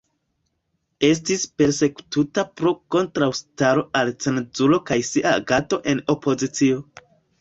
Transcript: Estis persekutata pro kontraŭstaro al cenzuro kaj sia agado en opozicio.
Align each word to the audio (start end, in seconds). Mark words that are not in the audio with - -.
Estis 1.09 1.41
persekutata 1.61 2.43
pro 2.61 2.73
kontraŭstaro 2.95 3.83
al 4.01 4.13
cenzuro 4.25 4.81
kaj 4.89 4.99
sia 5.11 5.35
agado 5.43 5.81
en 5.93 6.03
opozicio. 6.15 6.81